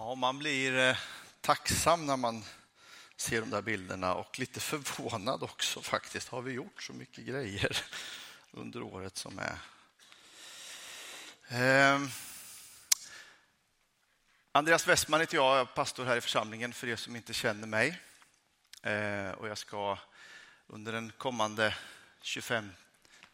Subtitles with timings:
[0.00, 0.96] Ja, man blir eh,
[1.40, 2.44] tacksam när man
[3.16, 6.28] ser de där bilderna och lite förvånad också faktiskt.
[6.28, 7.78] Har vi gjort så mycket grejer
[8.50, 9.58] under året som är?
[11.48, 12.08] Ehm,
[14.52, 17.66] Andreas Westman heter jag, jag är pastor här i församlingen för er som inte känner
[17.66, 18.00] mig.
[18.82, 19.98] Eh, och jag ska
[20.66, 21.74] under den kommande
[22.22, 22.70] 25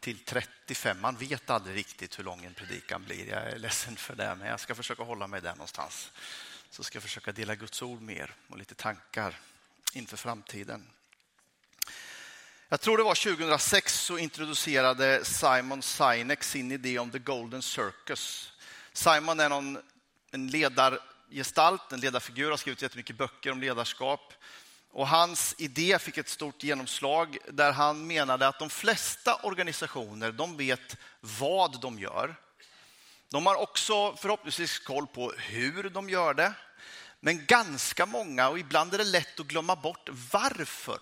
[0.01, 1.01] till 35.
[1.01, 3.29] Man vet aldrig riktigt hur lång en predikan blir.
[3.29, 6.13] Jag är ledsen för det, men jag ska försöka hålla mig där någonstans.
[6.75, 9.39] Så ska jag försöka dela Guds ord med er och lite tankar
[9.93, 10.91] inför framtiden.
[12.69, 18.53] Jag tror det var 2006 så introducerade Simon Sinek sin idé om the golden circus.
[18.93, 19.79] Simon är någon,
[20.31, 24.33] en ledargestalt, en ledarfigur, har skrivit jättemycket böcker om ledarskap.
[24.91, 30.57] Och hans idé fick ett stort genomslag där han menade att de flesta organisationer de
[30.57, 32.37] vet vad de gör.
[33.35, 36.55] De har också förhoppningsvis koll på hur de gör det.
[37.21, 40.99] Men ganska många, och ibland är det lätt att glömma bort varför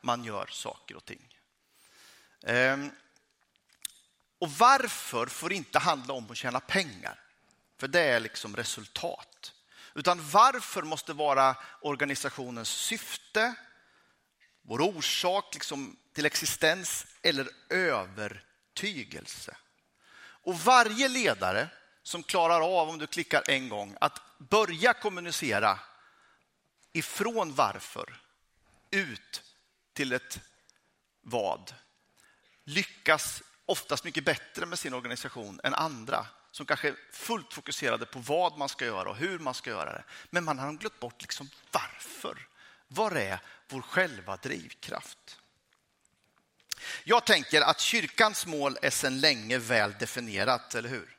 [0.00, 1.38] man gör saker och ting.
[2.46, 2.90] Ehm,
[4.38, 7.20] och varför får inte handla om att tjäna pengar.
[7.78, 9.52] För det är liksom resultat.
[9.94, 13.54] Utan varför måste vara organisationens syfte,
[14.62, 19.56] vår orsak liksom till existens eller övertygelse.
[20.42, 21.68] Och varje ledare
[22.02, 25.78] som klarar av, om du klickar en gång, att börja kommunicera
[26.92, 28.20] ifrån varför
[28.90, 29.42] ut
[29.92, 30.40] till ett
[31.20, 31.74] vad
[32.64, 38.18] lyckas oftast mycket bättre med sin organisation än andra som kanske är fullt fokuserade på
[38.18, 40.04] vad man ska göra och hur man ska göra det.
[40.30, 42.46] Men man har glömt bort liksom varför.
[42.88, 45.41] Var är vår själva drivkraft?
[47.04, 51.16] Jag tänker att kyrkans mål är sedan länge väl definierat, eller hur?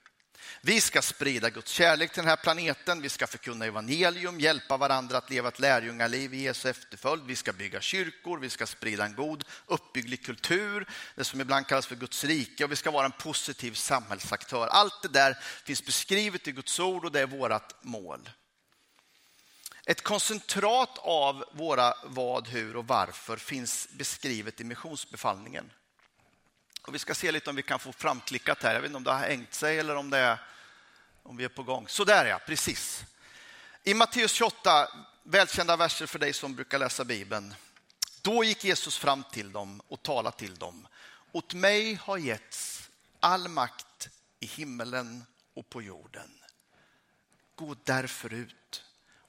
[0.65, 3.01] Vi ska sprida Guds kärlek till den här planeten.
[3.01, 7.23] Vi ska förkunna evangelium, hjälpa varandra att leva ett lärjungaliv i Jesu efterföljd.
[7.25, 11.87] Vi ska bygga kyrkor, vi ska sprida en god uppbygglig kultur, det som ibland kallas
[11.87, 14.67] för Guds rike och vi ska vara en positiv samhällsaktör.
[14.67, 18.29] Allt det där finns beskrivet i Guds ord och det är vårt mål.
[19.85, 25.71] Ett koncentrat av våra vad, hur och varför finns beskrivet i missionsbefallningen.
[26.81, 28.73] Och vi ska se lite om vi kan få framklickat här.
[28.73, 30.37] Jag vet inte om det har hängt sig eller om det är
[31.23, 31.87] om vi är på gång.
[31.87, 33.03] Så där ja, precis.
[33.83, 34.87] I Matteus 28,
[35.23, 37.55] välkända verser för dig som brukar läsa Bibeln.
[38.21, 40.87] Då gick Jesus fram till dem och talade till dem.
[41.31, 42.89] Åt mig har getts
[43.19, 46.31] all makt i himmelen och på jorden.
[47.55, 48.83] Gå därför ut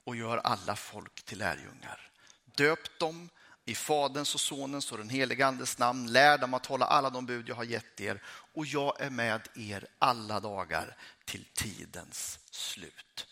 [0.04, 2.10] och gör alla folk till lärjungar.
[2.44, 3.28] Döp dem
[3.64, 6.12] i Faderns och Sonens och den helige Andes namn.
[6.12, 9.48] Lär dem att hålla alla de bud jag har gett er och jag är med
[9.54, 13.26] er alla dagar till tidens slut.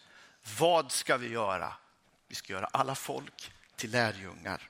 [0.59, 1.75] Vad ska vi göra?
[2.28, 4.69] Vi ska göra alla folk till lärjungar.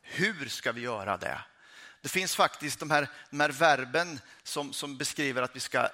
[0.00, 1.40] Hur ska vi göra det?
[2.00, 5.88] Det finns faktiskt de här, de här verben som, som beskriver att vi ska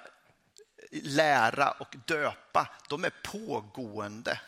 [0.91, 2.69] lära och döpa.
[2.89, 4.39] De är pågående.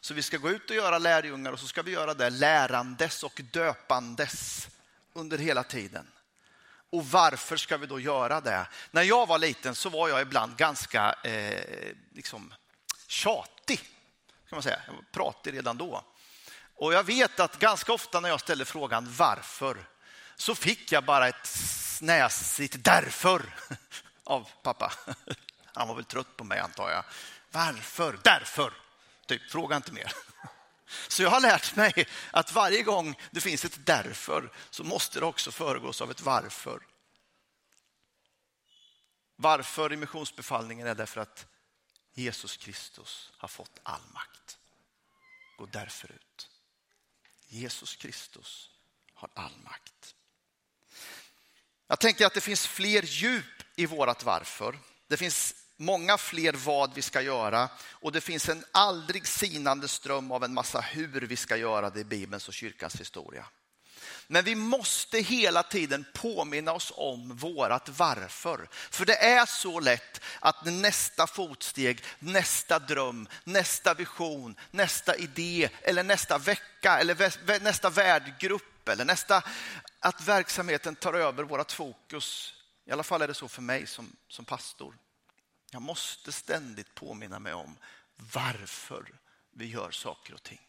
[0.00, 3.22] Så vi ska gå ut och göra lärjungar och så ska vi göra det lärandes
[3.22, 4.68] och döpandes
[5.12, 6.06] under hela tiden.
[6.90, 8.66] Och varför ska vi då göra det?
[8.90, 12.54] När jag var liten så var jag ibland ganska eh, liksom
[13.06, 13.78] tjatig.
[14.48, 14.80] Kan man säga.
[14.86, 16.04] Jag var pratig redan då.
[16.74, 19.76] Och jag vet att ganska ofta när jag ställde frågan varför
[20.36, 23.42] så fick jag bara ett snäsigt därför
[24.24, 24.92] av pappa.
[25.64, 27.04] Han var väl trött på mig antar jag.
[27.50, 28.18] Varför?
[28.22, 28.72] Därför.
[29.30, 30.12] Typ, fråga inte mer.
[31.08, 35.26] Så jag har lärt mig att varje gång det finns ett därför så måste det
[35.26, 36.86] också föregås av ett varför.
[39.36, 41.46] Varför i missionsbefallningen är därför att
[42.12, 44.58] Jesus Kristus har fått all makt.
[45.56, 46.50] Gå därför ut.
[47.46, 48.70] Jesus Kristus
[49.14, 50.14] har all makt.
[51.86, 54.78] Jag tänker att det finns fler djup i vårat varför.
[55.06, 60.32] Det finns många fler vad vi ska göra och det finns en aldrig sinande ström
[60.32, 63.46] av en massa hur vi ska göra det i Bibelns och kyrkans historia.
[64.26, 68.68] Men vi måste hela tiden påminna oss om vårat varför.
[68.70, 76.02] För det är så lätt att nästa fotsteg, nästa dröm, nästa vision, nästa idé eller
[76.02, 79.42] nästa vecka eller nästa värdgrupp eller nästa
[80.00, 82.54] att verksamheten tar över vårat fokus.
[82.86, 84.94] I alla fall är det så för mig som, som pastor.
[85.70, 87.78] Jag måste ständigt påminna mig om
[88.16, 89.12] varför
[89.50, 90.60] vi gör saker och ting.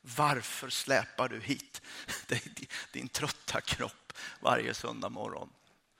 [0.00, 1.82] Varför släpar du hit
[2.92, 5.52] din trötta kropp varje söndag morgon?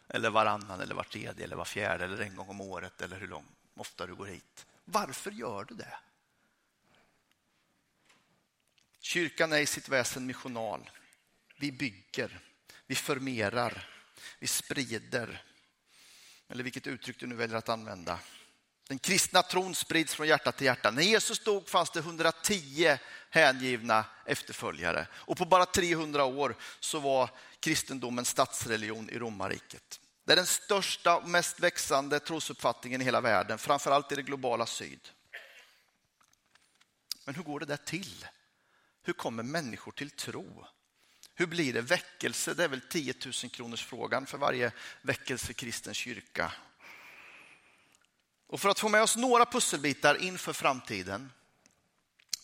[0.08, 3.28] Eller varannan, eller var tredje, eller var fjärde, eller en gång om året, eller hur
[3.28, 4.66] lång, ofta du går hit.
[4.84, 5.98] Varför gör du det?
[9.00, 10.90] Kyrkan är i sitt väsen missional.
[11.56, 12.40] Vi bygger,
[12.86, 13.88] vi förmerar,
[14.38, 15.44] vi sprider.
[16.48, 18.20] Eller vilket uttryck du nu väljer att använda.
[18.88, 20.90] Den kristna tron sprids från hjärta till hjärta.
[20.90, 22.98] När Jesus dog fanns det 110
[23.30, 25.06] hängivna efterföljare.
[25.12, 27.30] Och på bara 300 år så var
[27.60, 30.00] kristendomen statsreligion i romarriket.
[30.24, 34.66] Det är den största och mest växande trosuppfattningen i hela världen, framförallt i det globala
[34.66, 35.00] syd.
[37.24, 38.26] Men hur går det där till?
[39.02, 40.66] Hur kommer människor till tro?
[41.34, 42.54] Hur blir det väckelse?
[42.54, 46.52] Det är väl 10 000 kronors frågan för varje väckelse kristen kyrka.
[48.48, 51.32] Och för att få med oss några pusselbitar inför framtiden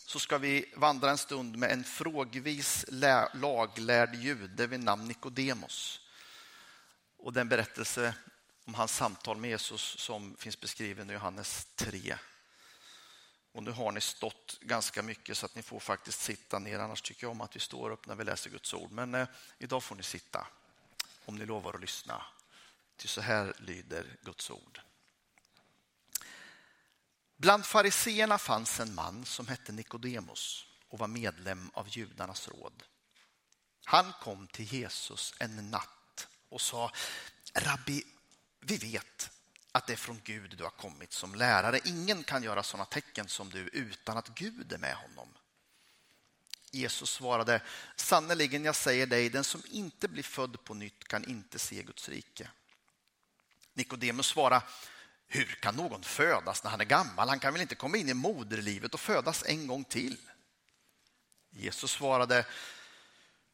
[0.05, 2.85] så ska vi vandra en stund med en frågvis
[3.33, 5.99] laglärd jude vid namn Nikodemos.
[7.17, 8.15] Och den berättelse
[8.65, 12.17] om hans samtal med Jesus som finns beskriven i Johannes 3.
[13.51, 16.79] Och nu har ni stått ganska mycket så att ni får faktiskt sitta ner.
[16.79, 18.91] Annars tycker jag om att vi står upp när vi läser Guds ord.
[18.91, 20.47] Men eh, idag får ni sitta
[21.25, 22.25] om ni lovar att lyssna.
[22.97, 24.81] Till så här lyder Guds ord.
[27.37, 32.83] Bland fariseerna fanns en man som hette Nikodemos och var medlem av judarnas råd.
[33.85, 36.91] Han kom till Jesus en natt och sa
[37.53, 38.03] Rabbi,
[38.59, 39.31] vi vet
[39.71, 41.79] att det är från Gud du har kommit som lärare.
[41.83, 45.29] Ingen kan göra sådana tecken som du utan att Gud är med honom.
[46.71, 47.61] Jesus svarade,
[47.95, 52.09] sannerligen jag säger dig, den som inte blir född på nytt kan inte se Guds
[52.09, 52.49] rike.
[53.73, 54.65] Nikodemus svarade,
[55.27, 57.29] hur kan någon födas när han är gammal?
[57.29, 60.17] Han kan väl inte komma in i moderlivet och födas en gång till?
[61.49, 62.45] Jesus svarade,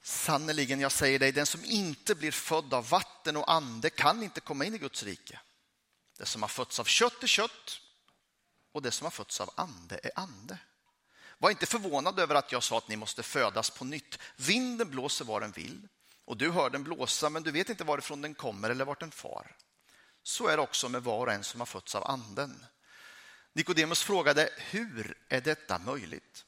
[0.03, 4.39] sannerligen jag säger dig, den som inte blir född av vatten och ande kan inte
[4.39, 5.39] komma in i Guds rike.
[6.17, 7.81] Det som har fötts av kött är kött
[8.71, 10.57] och det som har fötts av ande är ande.
[11.37, 14.19] Var inte förvånad över att jag sa att ni måste födas på nytt.
[14.35, 15.87] Vinden blåser var den vill
[16.25, 19.11] och du hör den blåsa men du vet inte varifrån den kommer eller vart den
[19.11, 19.55] far.
[20.23, 22.65] Så är det också med var och en som har fötts av anden.
[23.53, 26.45] Nikodemus frågade, hur är detta möjligt?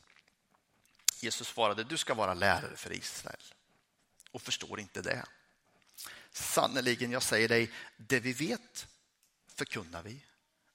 [1.21, 3.43] Jesus svarade, du ska vara lärare för Israel
[4.31, 5.25] och förstår inte det.
[6.31, 8.87] Sannerligen, jag säger dig, det vi vet
[9.55, 10.25] förkunnar vi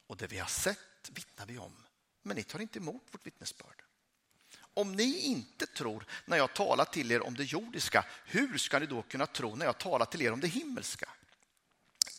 [0.06, 1.76] och det vi har sett vittnar vi om.
[2.22, 3.82] Men ni tar inte emot vårt vittnesbörd.
[4.74, 8.86] Om ni inte tror när jag talar till er om det jordiska, hur ska ni
[8.86, 11.08] då kunna tro när jag talar till er om det himmelska?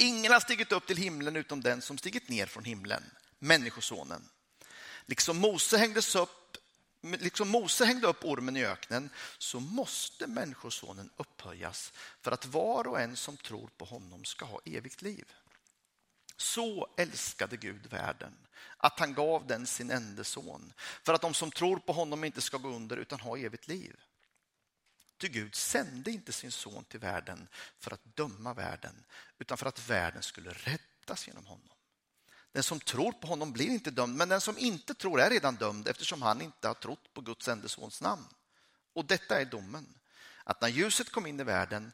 [0.01, 3.03] Ingen har stigit upp till himlen utom den som stigit ner från himlen,
[3.39, 4.29] Människosonen.
[5.05, 6.57] Liksom Mose, hängdes upp,
[7.01, 12.99] liksom Mose hängde upp ormen i öknen så måste Människosonen upphöjas för att var och
[12.99, 15.33] en som tror på honom ska ha evigt liv.
[16.37, 18.33] Så älskade Gud världen
[18.77, 20.73] att han gav den sin enda son
[21.03, 23.95] för att de som tror på honom inte ska gå under utan ha evigt liv.
[25.19, 29.05] Ty Gud sände inte sin son till världen för att döma världen
[29.39, 31.77] utan för att världen skulle räddas genom honom.
[32.51, 35.55] Den som tror på honom blir inte dömd, men den som inte tror är redan
[35.55, 38.27] dömd eftersom han inte har trott på Guds enda sons namn.
[38.93, 39.99] Och detta är domen,
[40.43, 41.91] att när ljuset kom in i världen,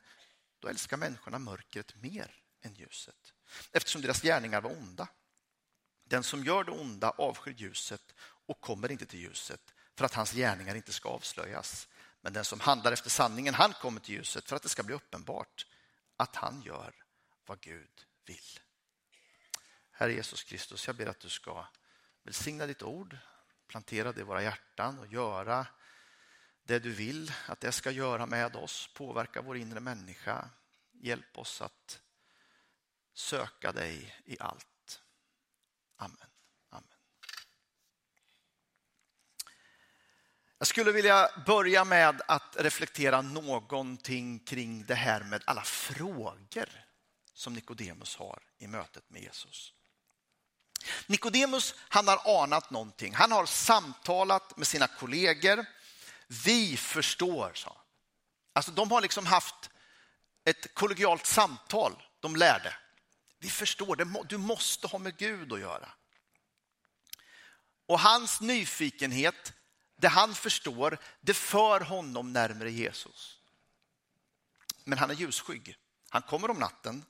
[0.60, 2.32] då älskar människorna mörkret mer
[2.62, 3.34] än ljuset,
[3.72, 5.08] eftersom deras gärningar var onda.
[6.04, 8.16] Den som gör det onda avskyr ljuset
[8.46, 11.88] och kommer inte till ljuset för att hans gärningar inte ska avslöjas.
[12.26, 14.96] Men den som handlar efter sanningen, han kommer till ljuset för att det ska bli
[14.96, 15.66] uppenbart
[16.18, 16.94] att han gör
[17.46, 18.60] vad Gud vill.
[19.92, 21.66] Herre Jesus Kristus, jag ber att du ska
[22.24, 23.18] välsigna ditt ord,
[23.68, 25.68] plantera det i våra hjärtan och göra
[26.64, 30.50] det du vill att det ska göra med oss, påverka vår inre människa.
[30.92, 32.02] Hjälp oss att
[33.14, 35.02] söka dig i allt.
[35.96, 36.35] Amen.
[40.58, 46.70] Jag skulle vilja börja med att reflektera någonting kring det här med alla frågor
[47.34, 49.74] som Nikodemus har i mötet med Jesus.
[51.08, 53.14] Nikodemus han har anat någonting.
[53.14, 55.66] Han har samtalat med sina kollegor.
[56.28, 57.82] Vi förstår, sa
[58.54, 59.70] Alltså de har liksom haft
[60.46, 62.74] ett kollegialt samtal, de lärde.
[63.40, 65.90] Vi förstår, du måste ha med Gud att göra.
[67.86, 69.54] Och hans nyfikenhet
[69.96, 73.40] det han förstår, det för honom närmare Jesus.
[74.84, 75.78] Men han är ljusskygg.
[76.10, 77.06] Han kommer om natten.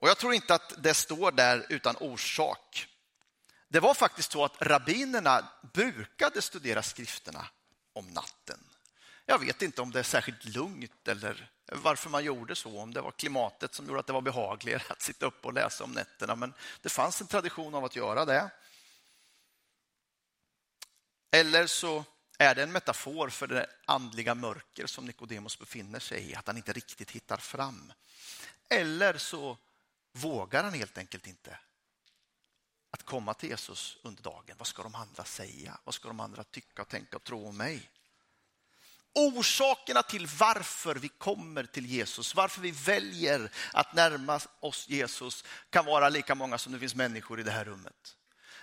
[0.00, 2.88] Och jag tror inte att det står där utan orsak.
[3.68, 7.48] Det var faktiskt så att rabbinerna brukade studera skrifterna
[7.92, 8.58] om natten.
[9.26, 13.00] Jag vet inte om det är särskilt lugnt eller varför man gjorde så, om det
[13.00, 16.36] var klimatet som gjorde att det var behagligare att sitta upp och läsa om nätterna.
[16.36, 18.50] Men det fanns en tradition av att göra det.
[21.30, 22.04] Eller så
[22.40, 26.56] Är det en metafor för det andliga mörker som Nikodemus befinner sig i, att han
[26.56, 27.92] inte riktigt hittar fram?
[28.68, 29.58] Eller så
[30.12, 31.58] vågar han helt enkelt inte
[32.90, 34.56] att komma till Jesus under dagen.
[34.58, 35.78] Vad ska de andra säga?
[35.84, 37.90] Vad ska de andra tycka, tänka och tro om mig?
[39.14, 45.84] Orsakerna till varför vi kommer till Jesus, varför vi väljer att närma oss Jesus kan
[45.84, 48.17] vara lika många som det finns människor i det här rummet.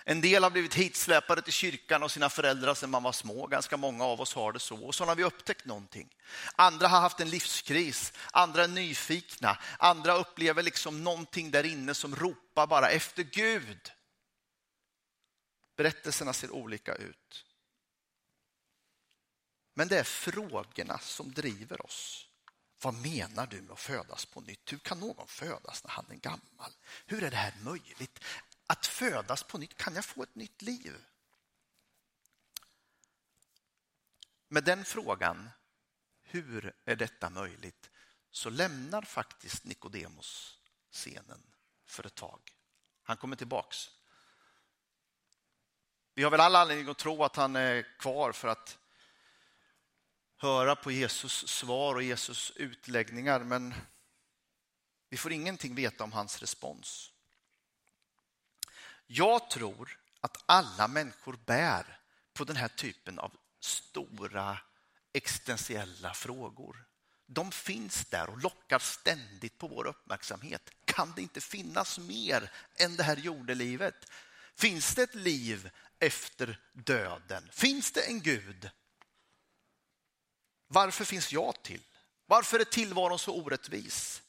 [0.08, 3.48] En del har blivit hitsläpade till kyrkan och sina föräldrar sedan man var små.
[3.48, 4.86] Ganska många av oss har det så.
[4.86, 6.16] Och så har vi upptäckt någonting.
[6.56, 12.16] Andra har haft en livskris, andra är nyfikna, andra upplever liksom någonting där inne som
[12.16, 13.92] ropar bara efter Gud.
[15.78, 17.46] Berättelserna ser olika ut.
[19.74, 22.28] Men det är frågorna som driver oss.
[22.82, 24.74] Vad menar du med att födas på nytt?
[24.74, 26.72] Hur kan någon födas när han är gammal?
[27.06, 28.20] Hur är det här möjligt?
[28.68, 31.06] Att födas på nytt, kan jag få ett nytt liv?
[34.48, 35.50] Med den frågan,
[36.22, 37.90] hur är detta möjligt?
[38.32, 40.60] Så lämnar faktiskt Nikodemus
[40.92, 41.44] scenen
[41.86, 42.56] för ett tag.
[43.04, 43.90] Han kommer tillbaks.
[46.14, 48.78] Vi har väl alla anledning att tro att han är kvar för att
[50.38, 53.74] höra på Jesus svar och Jesus utläggningar, men
[55.10, 57.15] vi får ingenting veta om hans respons.
[59.08, 62.00] Jag tror att alla människor bär
[62.34, 64.58] på den här typen av stora
[65.14, 66.86] existentiella frågor.
[67.26, 70.70] De finns där och lockar ständigt på vår uppmärksamhet.
[70.86, 74.12] Kan det inte finnas mer än det här jordelivet?
[74.56, 75.70] Finns det ett liv
[76.00, 77.50] efter döden?
[77.52, 78.70] Finns det en Gud?
[80.68, 81.82] Varför finns jag till?
[82.26, 84.22] Varför är tillvaron så orättvis?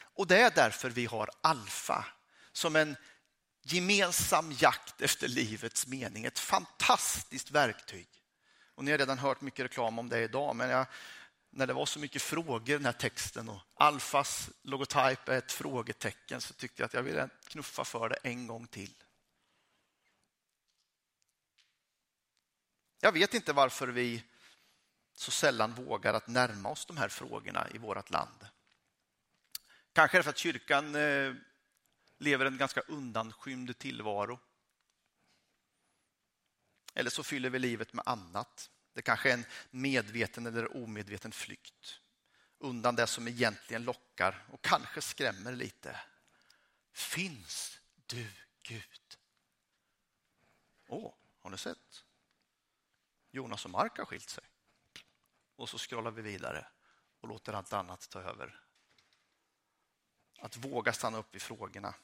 [0.00, 2.06] Och det är därför vi har Alfa
[2.52, 2.96] som en
[3.72, 6.24] gemensam jakt efter livets mening.
[6.24, 8.08] Ett fantastiskt verktyg.
[8.74, 10.86] Och ni har redan hört mycket reklam om det idag, men jag,
[11.50, 15.52] när det var så mycket frågor i den här texten och Alfas logotyp är ett
[15.52, 18.94] frågetecken så tyckte jag att jag ville knuffa för det en gång till.
[23.00, 24.22] Jag vet inte varför vi
[25.14, 28.46] så sällan vågar att närma oss de här frågorna i vårt land.
[29.92, 31.34] Kanske är det för att kyrkan eh,
[32.18, 34.38] lever en ganska undanskymd tillvaro.
[36.94, 38.70] Eller så fyller vi livet med annat.
[38.92, 42.00] Det kanske är en medveten eller omedveten flykt
[42.58, 46.00] undan det som egentligen lockar och kanske skrämmer lite.
[46.92, 48.30] Finns du
[48.62, 49.18] Gud?
[50.88, 52.04] Åh, har ni sett?
[53.30, 54.44] Jonas och Mark har skilt sig.
[55.56, 56.66] Och så scrollar vi vidare
[57.20, 58.60] och låter allt annat ta över.
[60.38, 61.94] Att våga stanna upp i frågorna.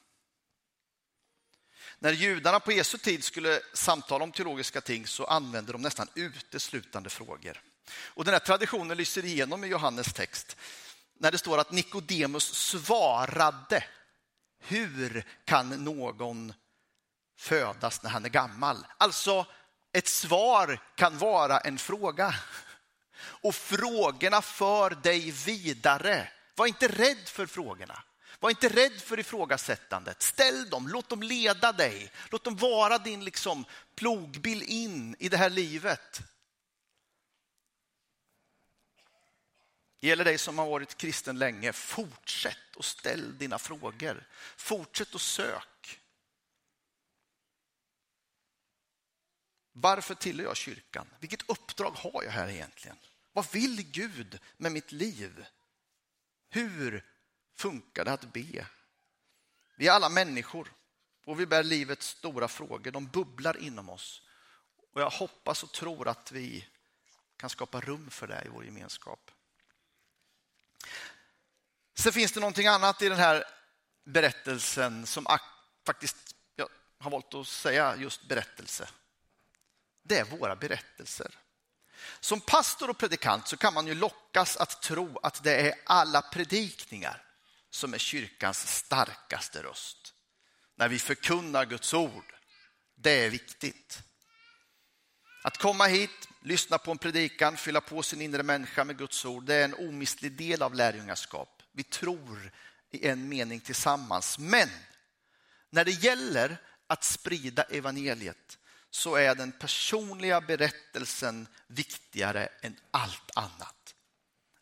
[1.99, 7.09] När judarna på Jesu tid skulle samtala om teologiska ting så använde de nästan uteslutande
[7.09, 7.61] frågor.
[7.89, 10.57] Och den här traditionen lyser igenom i Johannes text
[11.19, 13.83] när det står att Nikodemus svarade.
[14.59, 16.53] Hur kan någon
[17.37, 18.85] födas när han är gammal?
[18.97, 19.45] Alltså,
[19.93, 22.35] ett svar kan vara en fråga.
[23.17, 26.27] Och frågorna för dig vidare.
[26.55, 28.03] Var inte rädd för frågorna.
[28.45, 30.21] Var inte rädd för ifrågasättandet.
[30.21, 32.11] Ställ dem, låt dem leda dig.
[32.29, 36.21] Låt dem vara din liksom plogbill in i det här livet.
[39.99, 41.73] Det gäller dig som har varit kristen länge.
[41.73, 44.27] Fortsätt och ställ dina frågor.
[44.57, 45.99] Fortsätt och sök.
[49.71, 51.07] Varför tillhör jag kyrkan?
[51.19, 52.97] Vilket uppdrag har jag här egentligen?
[53.33, 55.45] Vad vill Gud med mitt liv?
[56.49, 57.14] Hur
[57.55, 58.67] funkar det att be?
[59.75, 60.73] Vi är alla människor
[61.25, 62.91] och vi bär livets stora frågor.
[62.91, 64.21] De bubblar inom oss.
[64.93, 66.67] Och jag hoppas och tror att vi
[67.37, 69.31] kan skapa rum för det i vår gemenskap.
[71.93, 73.43] Sen finns det någonting annat i den här
[74.03, 75.27] berättelsen som
[75.85, 78.89] faktiskt, jag har valt att säga just berättelse.
[80.03, 81.39] Det är våra berättelser.
[82.19, 86.21] Som pastor och predikant så kan man ju lockas att tro att det är alla
[86.21, 87.24] predikningar
[87.75, 90.13] som är kyrkans starkaste röst.
[90.75, 92.33] När vi förkunnar Guds ord.
[92.95, 93.99] Det är viktigt.
[95.43, 99.45] Att komma hit, lyssna på en predikan, fylla på sin inre människa med Guds ord,
[99.45, 101.63] det är en omistlig del av lärjungaskap.
[101.71, 102.51] Vi tror
[102.91, 104.39] i en mening tillsammans.
[104.39, 104.69] Men
[105.69, 108.57] när det gäller att sprida evangeliet
[108.89, 113.74] så är den personliga berättelsen viktigare än allt annat.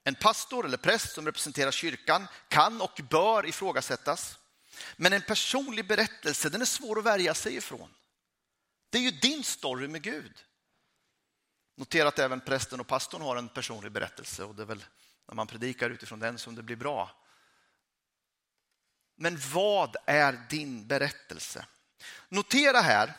[0.04, 4.40] En pastor eller präst som representerar kyrkan kan och bör ifrågasättas.
[4.96, 7.94] Men en personlig berättelse den är svår att värja sig ifrån.
[8.90, 10.44] Det är ju din story med Gud.
[11.76, 14.86] Notera att även prästen och pastorn har en personlig berättelse och det är väl
[15.28, 17.12] när man predikar utifrån den som det blir bra.
[19.16, 21.66] Men vad är din berättelse?
[22.30, 23.14] Notera här,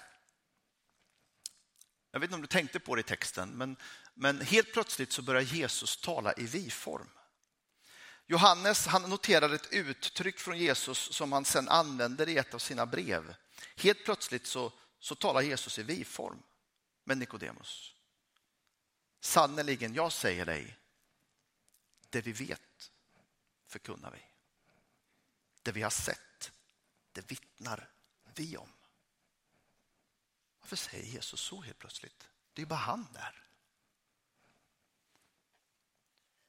[2.11, 3.77] jag vet inte om du tänkte på det i texten, men,
[4.15, 7.11] men helt plötsligt så börjar Jesus tala i vi-form.
[8.27, 12.87] Johannes han noterar ett uttryck från Jesus som han sen använder i ett av sina
[12.87, 13.35] brev.
[13.77, 16.43] Helt plötsligt så, så talar Jesus i vi-form
[17.05, 17.95] med Nikodemus.
[19.21, 20.79] Sannerligen, jag säger dig,
[22.11, 22.91] det vi vet
[23.67, 24.23] förkunnar vi.
[25.63, 26.53] Det vi har sett,
[27.13, 27.91] det vittnar
[28.35, 28.73] vi om.
[30.61, 32.29] Varför säger Jesus så helt plötsligt?
[32.53, 33.44] Det är bara han där.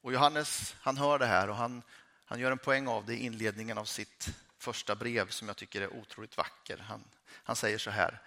[0.06, 1.82] Och Johannes han hör det här och han,
[2.24, 5.80] han gör en poäng av det i inledningen av sitt första brev som jag tycker
[5.80, 6.78] är otroligt vacker.
[6.78, 8.22] Han, han säger så här,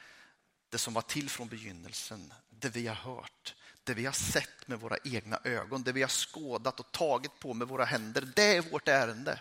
[0.70, 4.80] det som var till från begynnelsen, det vi har hört, det vi har sett med
[4.80, 8.62] våra egna ögon, det vi har skådat och tagit på med våra händer, det är
[8.62, 9.40] vårt ärende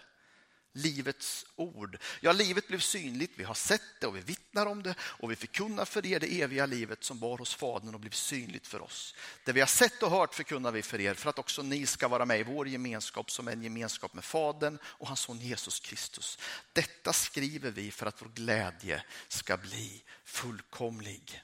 [0.78, 1.98] livets ord.
[2.20, 5.36] Ja, livet blev synligt, vi har sett det och vi vittnar om det och vi
[5.36, 9.14] förkunnar för er det eviga livet som var hos Fadern och blev synligt för oss.
[9.44, 12.08] Det vi har sett och hört förkunnar vi för er för att också ni ska
[12.08, 16.38] vara med i vår gemenskap som en gemenskap med Fadern och hans son Jesus Kristus.
[16.72, 21.42] Detta skriver vi för att vår glädje ska bli fullkomlig.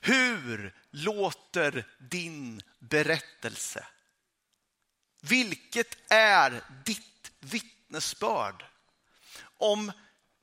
[0.00, 3.86] Hur låter din berättelse?
[5.20, 7.75] Vilket är ditt vittne?
[7.86, 8.64] Vittnesbörd
[9.58, 9.92] om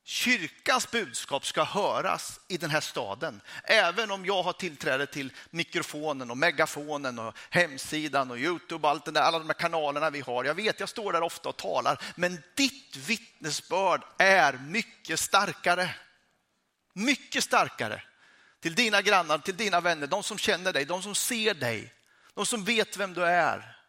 [0.03, 3.41] kyrkans budskap ska höras i den här staden.
[3.63, 9.05] Även om jag har tillträde till mikrofonen och megafonen och hemsidan och Youtube och allt
[9.05, 10.43] det där, alla de här kanalerna vi har.
[10.43, 15.95] Jag vet, jag står där ofta och talar, men ditt vittnesbörd är mycket starkare.
[16.93, 18.03] Mycket starkare.
[18.59, 21.93] Till dina grannar, till dina vänner, de som känner dig, de som ser dig,
[22.33, 23.82] de som vet vem du är.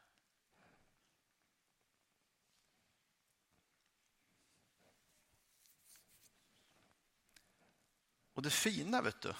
[8.44, 9.34] Det fina, vet du,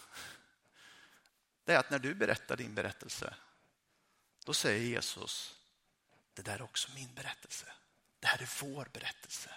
[1.64, 3.34] det är att när du berättar din berättelse,
[4.44, 5.54] då säger Jesus,
[6.34, 7.66] det där är också min berättelse.
[8.20, 9.50] Det här är vår berättelse.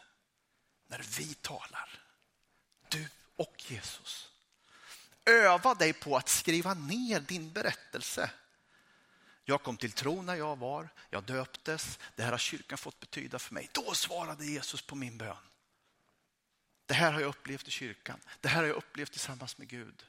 [0.88, 2.04] När vi talar,
[2.90, 4.32] du och Jesus.
[5.26, 8.32] Öva dig på att skriva ner din berättelse.
[9.46, 13.40] Jag kom till tro när jag var, jag döptes, det här har kyrkan fått betyda
[13.40, 13.70] för mig.
[13.72, 15.38] Då svarade Jesus på min bön.
[16.88, 18.20] Det här har jag upplevt i kyrkan.
[18.42, 20.06] Det här har jag upplevt tillsammans med Gud.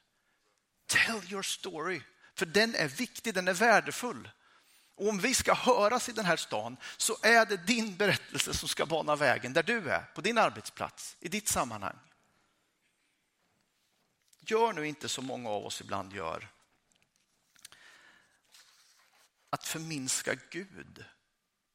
[0.87, 2.03] Tell your story,
[2.35, 4.31] för den är viktig, den är värdefull.
[4.95, 8.69] Och om vi ska höras i den här stan så är det din berättelse som
[8.69, 11.99] ska bana vägen där du är, på din arbetsplats, i ditt sammanhang.
[14.41, 16.49] Gör nu inte som många av oss ibland gör.
[19.51, 21.05] Att förminska Gud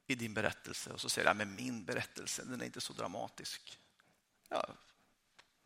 [0.07, 3.79] i din berättelse och så säger jag, men min berättelse den är inte så dramatisk.
[4.49, 4.75] Ja,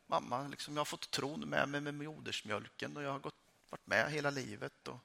[0.07, 3.35] mamma, liksom, jag har fått tron med mig med modersmjölken och jag har gått,
[3.69, 4.87] varit med hela livet.
[4.87, 4.99] Och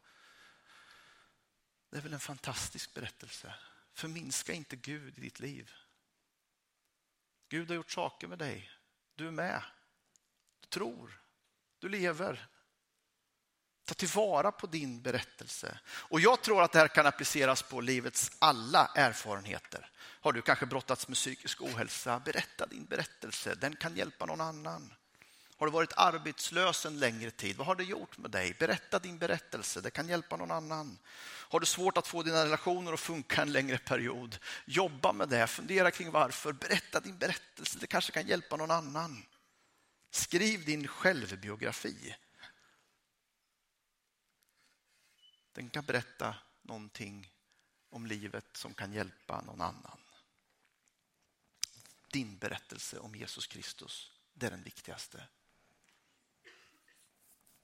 [1.91, 3.55] det är väl en fantastisk berättelse.
[3.93, 5.73] Förminska inte Gud i ditt liv.
[7.49, 8.71] Gud har gjort saker med dig.
[9.15, 9.63] Du är med.
[10.61, 11.23] Du tror.
[11.79, 12.49] Du lever.
[13.85, 15.79] Ta tillvara på din berättelse.
[15.87, 19.91] Och Jag tror att det här kan appliceras på livets alla erfarenheter.
[19.99, 22.21] Har du kanske brottats med psykisk ohälsa?
[22.21, 23.55] Berätta din berättelse.
[23.55, 24.93] Den kan hjälpa någon annan.
[25.63, 27.57] Har du varit arbetslös en längre tid?
[27.57, 28.57] Vad har det gjort med dig?
[28.59, 29.81] Berätta din berättelse.
[29.81, 30.99] Det kan hjälpa någon annan.
[31.53, 34.39] Har du svårt att få dina relationer att funka en längre period?
[34.65, 35.47] Jobba med det.
[35.47, 36.53] Fundera kring varför.
[36.53, 37.79] Berätta din berättelse.
[37.81, 39.25] Det kanske kan hjälpa någon annan.
[40.11, 42.15] Skriv din självbiografi.
[45.53, 47.33] Den kan berätta någonting
[47.89, 49.99] om livet som kan hjälpa någon annan.
[52.13, 55.29] Din berättelse om Jesus Kristus, det är den viktigaste.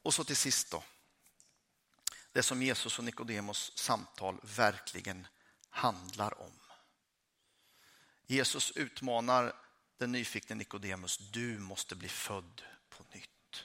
[0.03, 0.85] Och så till sist då.
[2.33, 5.27] Det som Jesus och Nikodemos samtal verkligen
[5.71, 6.61] handlar om.
[8.27, 9.55] Jesus utmanar
[9.97, 11.19] den nyfikne Nikodemus.
[11.19, 13.65] Du måste bli född på nytt.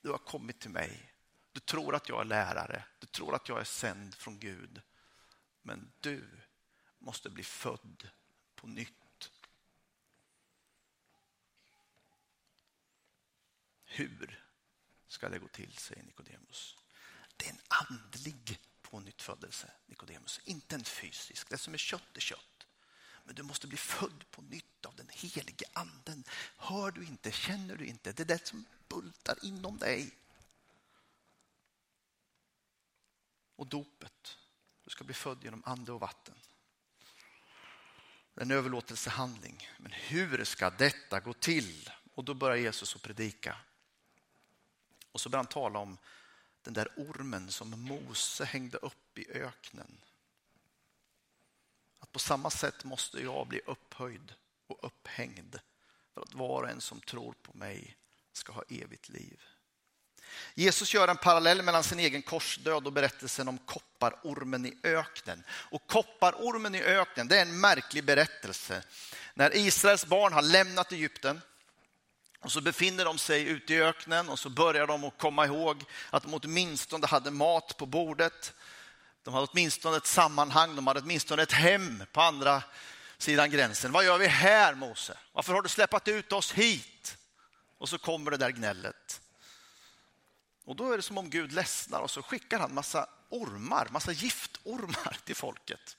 [0.00, 1.11] Du har kommit till mig.
[1.52, 2.84] Du tror att jag är lärare.
[2.98, 4.82] Du tror att jag är sänd från Gud.
[5.62, 6.40] Men du
[6.98, 8.08] måste bli född
[8.54, 9.30] på nytt.
[13.84, 14.44] Hur
[15.08, 16.76] ska det gå till, säger Nikodemus.
[17.36, 21.48] Det är en andlig pånyttfödelse, Nikodemus, inte en fysisk.
[21.48, 22.66] Det som är kött är kött.
[23.24, 26.24] Men du måste bli född på nytt av den helige anden.
[26.56, 30.10] Hör du inte, känner du inte, det är det som bultar inom dig.
[33.56, 34.38] Och dopet.
[34.84, 36.34] Du ska bli född genom ande och vatten.
[38.34, 39.68] En överlåtelsehandling.
[39.78, 41.90] Men hur ska detta gå till?
[42.14, 43.56] Och då börjar Jesus att predika.
[45.12, 45.98] Och så börjar han tala om
[46.62, 50.00] den där ormen som Mose hängde upp i öknen.
[51.98, 54.34] Att på samma sätt måste jag bli upphöjd
[54.66, 55.58] och upphängd
[56.14, 57.96] för att var och en som tror på mig
[58.32, 59.42] ska ha evigt liv.
[60.54, 65.44] Jesus gör en parallell mellan sin egen korsdöd och berättelsen om kopparormen i öknen.
[65.50, 68.82] Och kopparormen i öknen, det är en märklig berättelse.
[69.34, 71.40] När Israels barn har lämnat Egypten
[72.40, 75.84] och så befinner de sig ute i öknen och så börjar de att komma ihåg
[76.10, 78.52] att de åtminstone hade mat på bordet.
[79.22, 82.62] De hade åtminstone ett sammanhang, de hade åtminstone ett hem på andra
[83.18, 83.92] sidan gränsen.
[83.92, 85.18] Vad gör vi här Mose?
[85.32, 87.16] Varför har du släppt ut oss hit?
[87.78, 89.21] Och så kommer det där gnället.
[90.64, 94.12] Och då är det som om Gud ledsnar och så skickar han massa ormar, massa
[94.12, 95.96] giftormar till folket.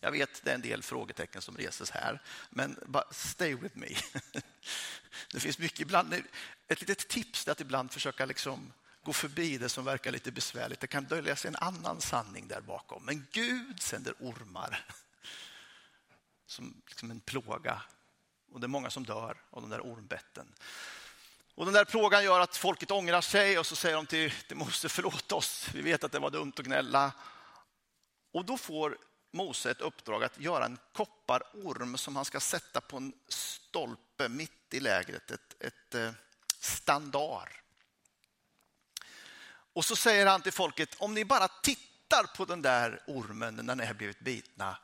[0.00, 2.76] Jag vet det är en del frågetecken som reses här, men
[3.10, 3.88] stay with me.
[5.32, 6.14] Det finns mycket ibland.
[6.68, 10.80] Ett litet tips är att ibland försöka liksom gå förbi det som verkar lite besvärligt.
[10.80, 13.04] Det kan dölja sig en annan sanning där bakom.
[13.04, 14.86] Men Gud sänder ormar
[16.46, 17.82] som liksom en plåga.
[18.52, 20.46] Och det är många som dör av de där ormbetten.
[21.60, 24.56] Och den där plågan gör att folket ångrar sig och så säger de till, till
[24.56, 27.12] Mose, förlåt oss, vi vet att det var dumt att gnälla.
[28.32, 28.98] Och då får
[29.30, 34.74] Mose ett uppdrag att göra en kopparorm som han ska sätta på en stolpe mitt
[34.74, 36.10] i lägret, ett, ett eh,
[36.60, 37.48] standard.
[39.72, 43.74] Och så säger han till folket, om ni bara tittar på den där ormen när
[43.74, 44.76] ni har blivit bitna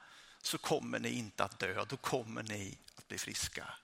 [0.43, 3.75] så kommer ni inte att dö, då kommer ni att bli friska.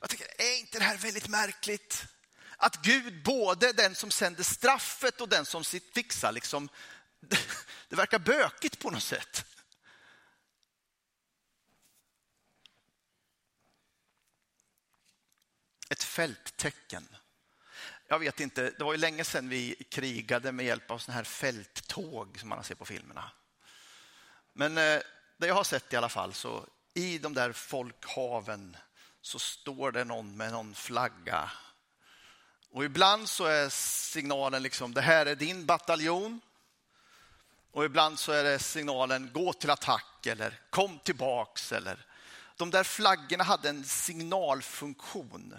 [0.00, 2.06] Jag tycker, är inte det här väldigt märkligt?
[2.56, 6.68] Att Gud, både den som sänder straffet och den som fixar, liksom,
[7.88, 9.44] det verkar bökigt på något sätt.
[15.90, 17.08] Ett fälttecken.
[18.08, 21.24] Jag vet inte, det var ju länge sedan vi krigade med hjälp av sådana här
[21.24, 23.30] fälttåg som man ser på filmerna.
[24.52, 25.00] Men eh,
[25.36, 28.76] det jag har sett i alla fall, så i de där folkhaven
[29.28, 31.50] så står det någon med någon flagga.
[32.70, 36.40] Och ibland så är signalen liksom, det här är din bataljon.
[37.72, 41.72] Och ibland så är det signalen, gå till attack eller kom tillbaks.
[41.72, 42.06] Eller.
[42.56, 45.54] De där flaggorna hade en signalfunktion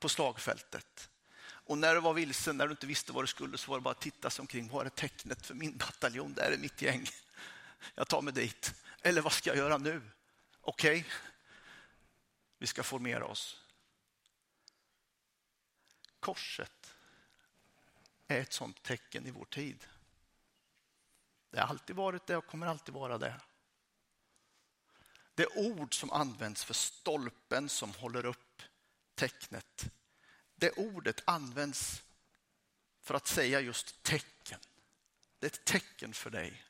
[0.00, 1.08] på slagfältet.
[1.42, 3.82] Och när du var vilsen, när du inte visste vad du skulle, så var det
[3.82, 4.68] bara att titta sig omkring.
[4.68, 6.34] Var är tecknet för min bataljon?
[6.34, 7.08] Där är mitt gäng.
[7.94, 8.74] Jag tar mig dit.
[9.02, 10.02] Eller vad ska jag göra nu?
[10.60, 11.12] Okej, okay
[12.60, 13.62] vi ska formera oss.
[16.20, 16.94] Korset
[18.28, 19.86] är ett sånt tecken i vår tid.
[21.50, 23.40] Det har alltid varit det och kommer alltid vara det.
[25.34, 28.62] Det ord som används för stolpen som håller upp
[29.14, 29.92] tecknet.
[30.54, 32.02] Det ordet används
[33.00, 34.60] för att säga just tecken.
[35.38, 36.64] Det är ett tecken för dig.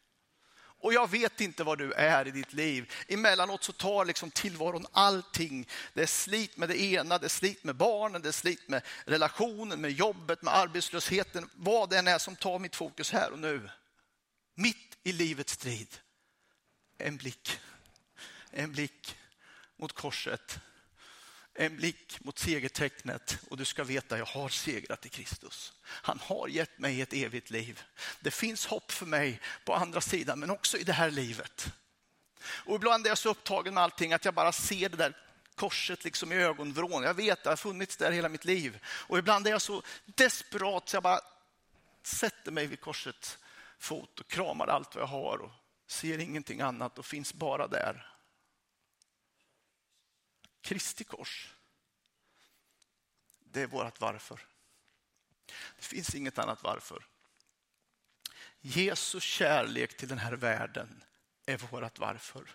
[0.80, 2.92] Och jag vet inte vad du är i ditt liv.
[3.08, 5.68] Emellanåt så tar liksom tillvaron allting.
[5.94, 8.82] Det är slit med det ena, det är slit med barnen, det är slit med
[9.04, 11.50] relationen, med jobbet, med arbetslösheten.
[11.54, 13.70] Vad det än är som tar mitt fokus här och nu.
[14.54, 15.96] Mitt i livets strid.
[16.98, 17.58] En blick,
[18.50, 19.16] en blick
[19.76, 20.60] mot korset
[21.61, 25.73] en blick mot segertecknet och du ska veta jag har segrat i Kristus.
[25.83, 27.83] Han har gett mig ett evigt liv.
[28.20, 31.73] Det finns hopp för mig på andra sidan men också i det här livet.
[32.42, 35.16] Och ibland är jag så upptagen med allting att jag bara ser det där
[35.55, 37.03] korset liksom i ögonvrån.
[37.03, 38.79] Jag vet, det har funnits där hela mitt liv.
[38.85, 41.20] Och ibland är jag så desperat så jag bara
[42.03, 43.38] sätter mig vid korsets
[43.79, 45.51] fot och kramar allt vad jag har och
[45.87, 48.10] ser ingenting annat och finns bara där.
[50.61, 51.55] Kristi kors.
[53.38, 54.46] Det är vårt varför.
[55.77, 57.07] Det finns inget annat varför.
[58.61, 61.05] Jesu kärlek till den här världen
[61.46, 62.51] är vårt varför.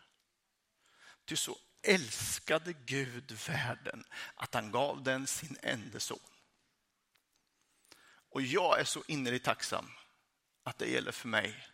[1.25, 6.19] Ty så älskade Gud världen att han gav den sin enda son.
[8.29, 9.91] Och jag är så innerligt tacksam
[10.63, 11.67] att det gäller för mig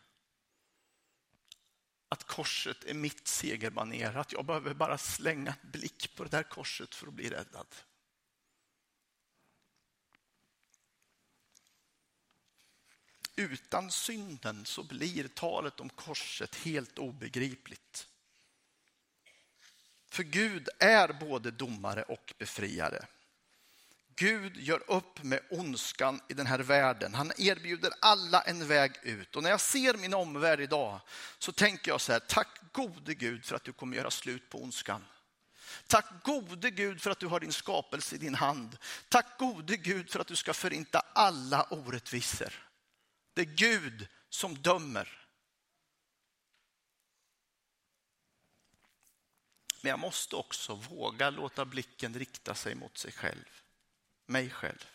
[2.11, 6.43] att korset är mitt segerbaner, att jag behöver bara slänga en blick på det där
[6.43, 7.67] korset för att bli räddad.
[13.35, 18.07] Utan synden så blir talet om korset helt obegripligt.
[20.09, 23.07] För Gud är både domare och befriare.
[24.21, 27.13] Gud gör upp med ondskan i den här världen.
[27.13, 29.35] Han erbjuder alla en väg ut.
[29.35, 31.01] Och när jag ser min omvärld idag
[31.39, 34.63] så tänker jag så här, tack gode Gud för att du kommer göra slut på
[34.63, 35.05] ondskan.
[35.87, 38.77] Tack gode Gud för att du har din skapelse i din hand.
[39.09, 42.67] Tack gode Gud för att du ska förinta alla orättvisor.
[43.33, 45.27] Det är Gud som dömer.
[49.81, 53.61] Men jag måste också våga låta blicken rikta sig mot sig själv,
[54.31, 54.87] mig själv.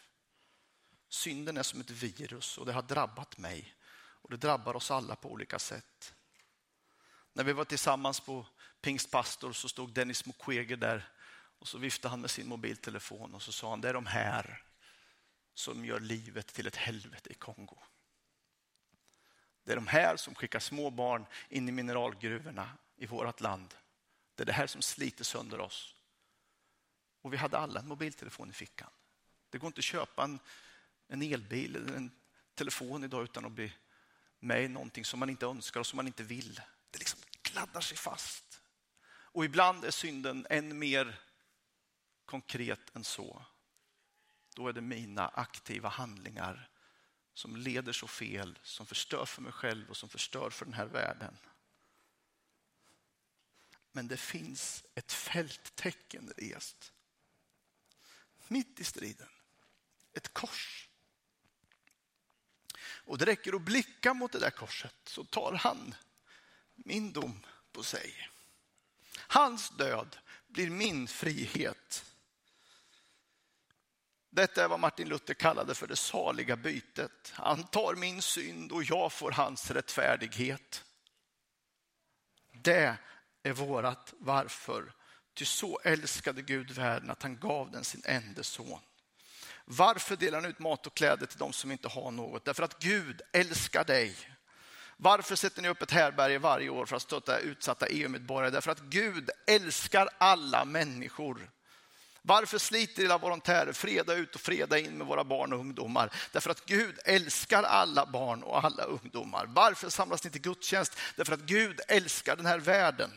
[1.09, 5.16] Synden är som ett virus och det har drabbat mig och det drabbar oss alla
[5.16, 6.14] på olika sätt.
[7.33, 8.46] När vi var tillsammans på
[8.81, 11.09] Pingstpastor så stod Dennis Mukwege där
[11.59, 14.62] och så viftade han med sin mobiltelefon och så sa han det är de här
[15.55, 17.79] som gör livet till ett helvete i Kongo.
[19.64, 23.75] Det är de här som skickar små barn in i mineralgruvorna i vårt land
[24.37, 25.94] det är det här som sliter sönder oss.
[27.22, 28.90] Och vi hade alla en mobiltelefon i fickan.
[29.50, 30.38] Det går inte att köpa en,
[31.09, 32.11] en elbil eller en
[32.54, 33.72] telefon idag utan att bli
[34.40, 36.61] med i någonting som man inte önskar och som man inte vill.
[36.90, 38.62] Det liksom kladdar sig fast.
[39.09, 41.20] Och ibland är synden än mer
[42.24, 43.44] konkret än så.
[44.54, 46.70] Då är det mina aktiva handlingar
[47.35, 50.87] som leder så fel, som förstör för mig själv och som förstör för den här
[50.87, 51.37] världen.
[53.92, 56.92] Men det finns ett fälttecken rest.
[58.48, 59.28] Mitt i striden.
[60.16, 60.88] Ett kors.
[62.79, 65.94] Och det räcker att blicka mot det där korset så tar han
[66.74, 68.31] min dom på sig.
[69.16, 72.05] Hans död blir min frihet.
[74.31, 77.33] Detta är vad Martin Luther kallade för det saliga bytet.
[77.35, 80.85] Han tar min synd och jag får hans rättfärdighet.
[82.52, 82.96] Det
[83.42, 84.92] är vårat varför.
[85.35, 88.81] Ty så älskade Gud världen att han gav den sin enda son.
[89.68, 92.44] Varför delar han ut mat och kläder till de som inte har något?
[92.44, 94.16] Därför att Gud älskar dig.
[94.96, 98.50] Varför sätter ni upp ett härberge varje år för att stötta utsatta EU-medborgare?
[98.50, 101.50] Därför att Gud älskar alla människor.
[102.26, 106.10] Varför sliter era volontärer fredag ut och fredag in med våra barn och ungdomar?
[106.32, 109.46] Därför att Gud älskar alla barn och alla ungdomar.
[109.48, 110.98] Varför samlas ni till gudstjänst?
[111.16, 113.10] Därför att Gud älskar den här världen.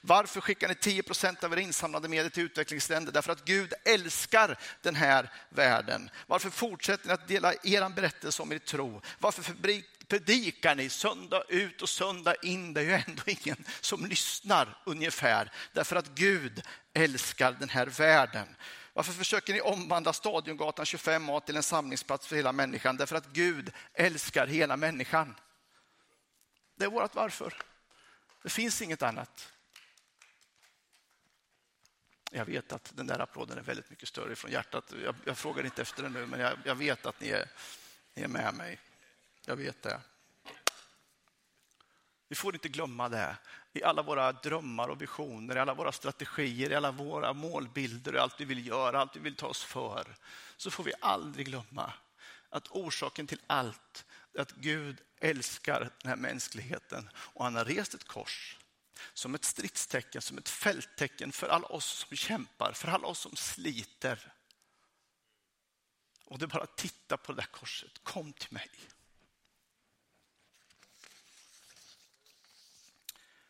[0.00, 3.12] Varför skickar ni 10 procent av era insamlade medel till utvecklingsländer?
[3.12, 6.10] Därför att Gud älskar den här världen.
[6.26, 9.02] Varför fortsätter ni att dela er berättelse om er tro?
[9.18, 9.42] Varför
[10.08, 12.74] predikar ni söndag ut och söndag in?
[12.74, 15.52] Det är ju ändå ingen som lyssnar ungefär.
[15.72, 18.56] Därför att Gud älskar den här världen.
[18.92, 22.96] Varför försöker ni omvandla Stadiongatan 25A till en samlingsplats för hela människan?
[22.96, 25.34] Därför att Gud älskar hela människan.
[26.76, 27.54] Det är vårt varför.
[28.42, 29.52] Det finns inget annat.
[32.30, 34.92] Jag vet att den där applåden är väldigt mycket större från hjärtat.
[35.04, 37.48] Jag, jag frågar inte efter den nu, men jag, jag vet att ni är,
[38.14, 38.78] ni är med mig.
[39.48, 40.00] Jag vet det.
[42.28, 43.36] Vi får inte glömma det.
[43.72, 48.20] I alla våra drömmar och visioner, i alla våra strategier, i alla våra målbilder och
[48.20, 50.16] allt vi vill göra, allt vi vill ta oss för,
[50.56, 51.92] så får vi aldrig glömma
[52.48, 54.04] att orsaken till allt
[54.34, 58.58] är att Gud älskar den här mänskligheten och han har rest ett kors
[59.12, 63.36] som ett stridstecken, som ett fälttecken för alla oss som kämpar, för alla oss som
[63.36, 64.32] sliter.
[66.24, 67.90] Och det är bara att titta på det där korset.
[68.02, 68.70] Kom till mig.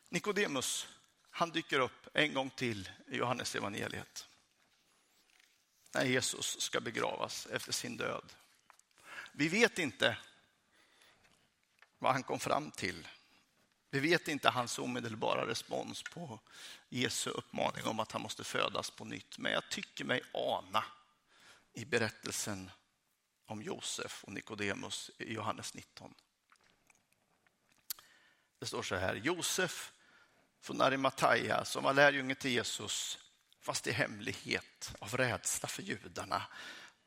[0.09, 0.89] Nikodemus,
[1.31, 4.29] han dyker upp en gång till i Johannes evangeliet.
[5.93, 8.33] När Jesus ska begravas efter sin död.
[9.33, 10.19] Vi vet inte
[11.99, 13.09] vad han kom fram till.
[13.91, 16.41] Vi vet inte hans omedelbara respons på
[16.89, 19.39] Jesu uppmaning om att han måste födas på nytt.
[19.39, 20.85] Men jag tycker mig ana
[21.73, 22.71] i berättelsen
[23.47, 26.15] om Josef och Nikodemus i Johannes 19.
[28.59, 29.93] Det står så här, Josef
[30.67, 33.19] från Arimataya som var lärjunge till Jesus,
[33.61, 36.43] fast i hemlighet av rädsla för judarna,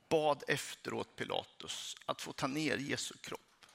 [0.09, 3.65] bad efteråt Pilatus att få ta ner Jesu kropp.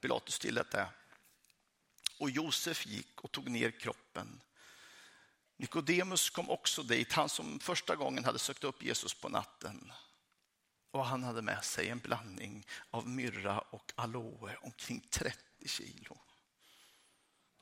[0.00, 0.88] Pilatus tillät det.
[2.18, 4.40] Och Josef gick och tog ner kroppen.
[5.56, 9.92] Nikodemus kom också dit, han som första gången hade sökt upp Jesus på natten.
[10.90, 16.18] Och han hade med sig en blandning av myrra och aloe, omkring 30 kilo.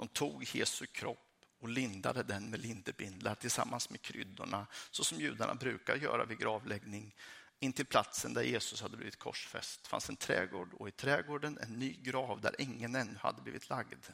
[0.00, 5.54] De tog Jesu kropp och lindade den med linderbindlar tillsammans med kryddorna, så som judarna
[5.54, 7.14] brukar göra vid gravläggning.
[7.58, 11.72] In till platsen där Jesus hade blivit korsfäst fanns en trädgård och i trädgården en
[11.72, 14.06] ny grav där ingen ännu hade blivit lagd.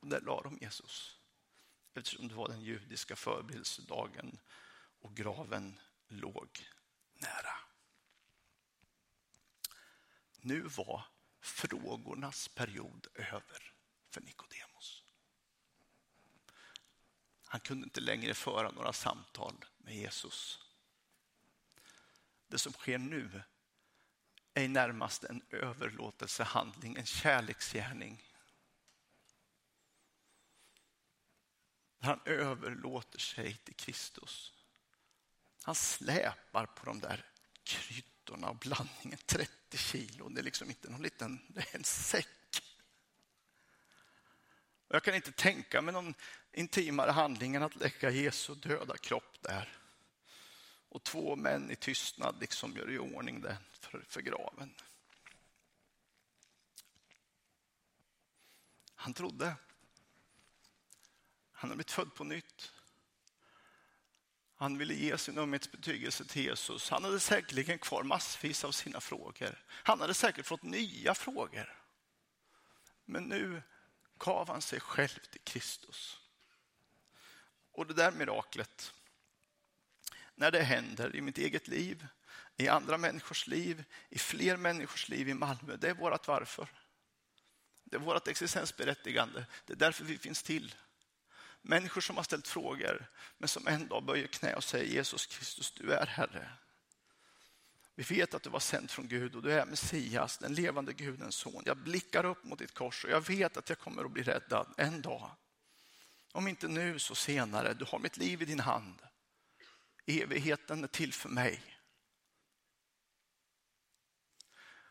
[0.00, 1.18] Och där la de Jesus
[1.94, 4.38] eftersom det var den judiska förberedelsedagen
[5.00, 6.68] och graven låg
[7.14, 7.58] nära.
[10.36, 11.04] Nu var
[11.40, 13.72] frågornas period över
[14.16, 14.75] för Nikodemus.
[17.46, 20.60] Han kunde inte längre föra några samtal med Jesus.
[22.46, 23.42] Det som sker nu
[24.54, 28.22] är närmast en överlåtelsehandling, en kärleksgärning.
[32.00, 34.52] Han överlåter sig till Kristus.
[35.62, 37.24] Han släpar på de där
[37.62, 40.28] kryddorna och blandningen, 30 kilo.
[40.28, 42.28] Det är liksom inte någon liten, det är en säck.
[44.88, 46.14] Jag kan inte tänka mig någon
[46.56, 49.78] intimare handling än att lägga Jesu döda kropp där.
[50.88, 54.74] Och två män i tystnad liksom gör i ordning den för, för graven.
[58.94, 59.46] Han trodde.
[61.52, 62.72] Han hade blivit född på nytt.
[64.56, 66.90] Han ville ge sin ömhetsbetygelse till Jesus.
[66.90, 69.64] Han hade säkerligen kvar massvis av sina frågor.
[69.68, 71.82] Han hade säkert fått nya frågor.
[73.04, 73.62] Men nu
[74.18, 76.20] gav han sig själv till Kristus.
[77.76, 78.92] Och det där miraklet,
[80.34, 82.06] när det händer i mitt eget liv,
[82.56, 86.68] i andra människors liv, i fler människors liv i Malmö, det är vårt varför.
[87.84, 89.46] Det är vårt existensberättigande.
[89.66, 90.74] Det är därför vi finns till.
[91.62, 93.06] Människor som har ställt frågor,
[93.38, 96.50] men som en dag böjer knä och säger Jesus Kristus, du är Herre.
[97.94, 101.34] Vi vet att du var sänd från Gud och du är Messias, den levande Gudens
[101.34, 101.62] son.
[101.66, 104.74] Jag blickar upp mot ditt kors och jag vet att jag kommer att bli räddad
[104.76, 105.30] en dag.
[106.36, 107.74] Om inte nu så senare.
[107.74, 109.02] Du har mitt liv i din hand.
[110.06, 111.76] Evigheten är till för mig.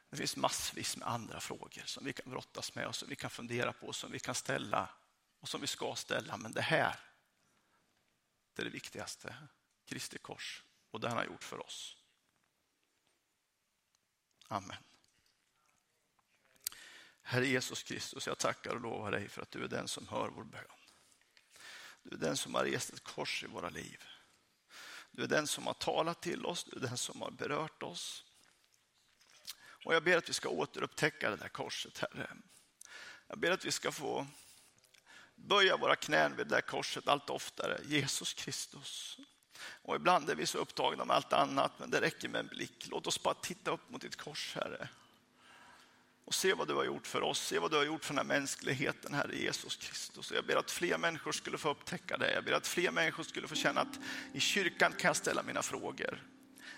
[0.10, 3.30] Det finns massvis med andra frågor som vi kan brottas med och som vi kan
[3.30, 4.90] fundera på, som vi kan ställa
[5.40, 6.38] och som vi ska ställa.
[6.38, 7.00] Men det här,
[8.54, 9.36] det är det viktigaste.
[9.86, 11.98] Kristi kors och det han har gjort för oss.
[14.48, 14.84] Amen.
[17.22, 20.30] Herre Jesus Kristus, jag tackar och lovar dig för att du är den som hör
[20.30, 20.75] vår bön.
[22.06, 24.04] Du är den som har rest ett kors i våra liv.
[25.12, 28.24] Du är den som har talat till oss, du är den som har berört oss.
[29.86, 32.30] Och jag ber att vi ska återupptäcka det där korset, Herre.
[33.28, 34.28] Jag ber att vi ska få
[35.36, 37.80] böja våra knän vid det där korset allt oftare.
[37.86, 39.18] Jesus Kristus.
[39.82, 42.88] Och ibland är vi så upptagna med allt annat, men det räcker med en blick.
[42.90, 44.90] Låt oss bara titta upp mot ditt kors, Herre.
[46.26, 48.28] Och se vad du har gjort för oss, se vad du har gjort för den
[48.28, 50.32] här mänskligheten, Herre Jesus Kristus.
[50.32, 52.34] Och jag ber att fler människor skulle få upptäcka det.
[52.34, 54.00] Jag ber att fler människor skulle få känna att
[54.34, 56.24] i kyrkan kan jag ställa mina frågor.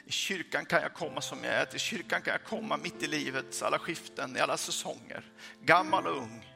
[0.06, 3.08] I kyrkan kan jag komma som jag är, till kyrkan kan jag komma mitt i
[3.08, 5.26] livets alla skiften, i alla säsonger.
[5.62, 6.56] Gammal och ung,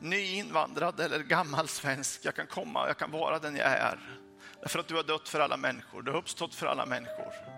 [0.00, 2.20] nyinvandrad eller gammal svensk.
[2.24, 4.20] Jag kan komma, och jag kan vara den jag är.
[4.60, 7.53] Därför att du har dött för alla människor, du har uppstått för alla människor.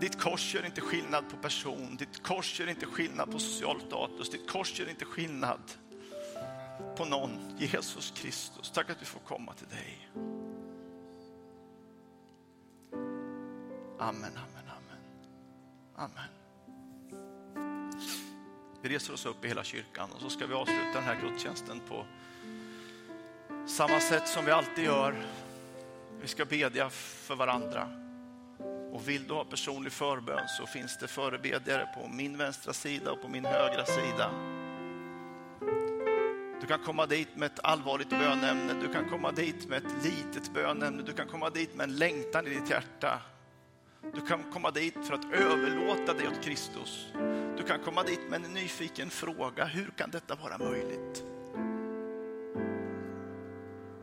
[0.00, 4.30] Ditt kors gör inte skillnad på person, ditt kors gör inte skillnad på social status,
[4.30, 5.60] ditt kors gör inte skillnad
[6.96, 7.56] på någon.
[7.58, 10.08] Jesus Kristus, tack att vi får komma till dig.
[13.98, 15.00] Amen, amen, amen.
[15.96, 16.30] Amen.
[18.82, 21.80] Vi reser oss upp i hela kyrkan och så ska vi avsluta den här gudstjänsten
[21.88, 22.06] på
[23.66, 25.26] samma sätt som vi alltid gör.
[26.20, 28.09] Vi ska bedja för varandra.
[28.92, 33.22] Och vill du ha personlig förbön så finns det förebedjare på min vänstra sida och
[33.22, 34.30] på min högra sida.
[36.60, 40.54] Du kan komma dit med ett allvarligt bönämne, du kan komma dit med ett litet
[40.54, 43.20] bönämne, du kan komma dit med en längtan i ditt hjärta.
[44.14, 47.06] Du kan komma dit för att överlåta dig åt Kristus.
[47.56, 51.24] Du kan komma dit med en nyfiken fråga, hur kan detta vara möjligt?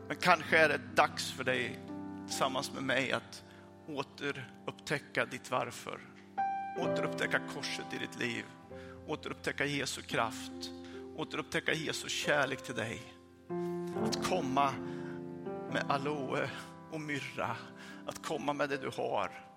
[0.08, 1.78] Men kanske är det dags för dig
[2.26, 3.44] tillsammans med mig att
[3.88, 6.00] återupptäcka ditt varför.
[6.78, 8.44] Återupptäcka korset i ditt liv.
[9.06, 10.70] Återupptäcka Jesu kraft.
[11.16, 13.02] Återupptäcka Jesu kärlek till dig.
[14.04, 14.72] Att komma
[15.72, 16.50] med aloe
[16.90, 17.56] och myrra.
[18.06, 19.48] Att komma med det du har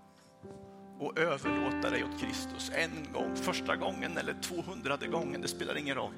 [0.99, 5.95] och överlåta dig åt Kristus en gång, första gången eller tvåhundrade gången, det spelar ingen
[5.95, 6.13] roll.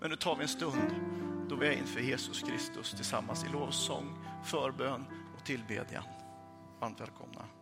[0.00, 0.94] Men nu tar vi en stund
[1.48, 5.04] då vi är inför Jesus Kristus tillsammans i lovsång, förbön
[5.36, 6.04] och tillbedjan.
[6.80, 7.57] Antwerp kom na.